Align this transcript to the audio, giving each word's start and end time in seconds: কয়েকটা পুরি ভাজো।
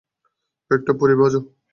কয়েকটা 0.71 0.91
পুরি 0.99 1.15
ভাজো। 1.19 1.39